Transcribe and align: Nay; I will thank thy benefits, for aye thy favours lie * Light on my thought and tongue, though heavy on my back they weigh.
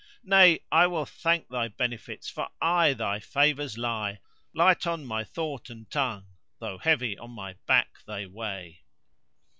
Nay; 0.23 0.61
I 0.71 0.87
will 0.87 1.05
thank 1.05 1.47
thy 1.49 1.67
benefits, 1.67 2.27
for 2.27 2.49
aye 2.59 2.93
thy 2.95 3.19
favours 3.19 3.77
lie 3.77 4.19
* 4.37 4.53
Light 4.61 4.87
on 4.87 5.05
my 5.05 5.23
thought 5.23 5.69
and 5.69 5.87
tongue, 5.91 6.25
though 6.57 6.79
heavy 6.79 7.19
on 7.19 7.29
my 7.29 7.53
back 7.67 7.97
they 8.07 8.25
weigh. 8.25 8.81